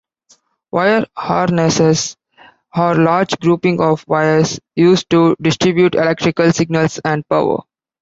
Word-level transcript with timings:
Wire 0.71 1.05
harnesses 1.15 2.17
are 2.73 2.95
large 2.95 3.39
groupings 3.39 3.81
of 3.81 4.03
wires 4.07 4.59
used 4.75 5.07
to 5.11 5.35
distribute 5.39 5.93
electrical 5.93 6.51
signals 6.51 6.99
and 7.05 7.23
power. 7.29 7.59